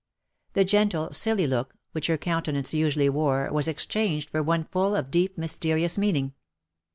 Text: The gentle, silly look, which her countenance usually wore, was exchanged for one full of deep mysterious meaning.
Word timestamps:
The 0.53 0.65
gentle, 0.65 1.13
silly 1.13 1.45
look, 1.45 1.75
which 1.91 2.07
her 2.07 2.17
countenance 2.17 2.73
usually 2.73 3.07
wore, 3.07 3.47
was 3.51 3.67
exchanged 3.67 4.31
for 4.31 4.41
one 4.41 4.63
full 4.63 4.95
of 4.95 5.11
deep 5.11 5.37
mysterious 5.37 5.95
meaning. 5.95 6.33